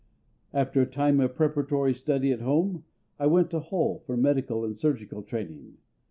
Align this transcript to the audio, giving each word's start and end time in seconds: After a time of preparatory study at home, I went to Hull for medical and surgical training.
After 0.51 0.81
a 0.81 0.87
time 0.87 1.19
of 1.19 1.35
preparatory 1.35 1.93
study 1.93 2.31
at 2.31 2.41
home, 2.41 2.85
I 3.19 3.27
went 3.27 3.51
to 3.51 3.59
Hull 3.59 3.99
for 4.07 4.17
medical 4.17 4.65
and 4.65 4.75
surgical 4.75 5.21
training. 5.21 5.77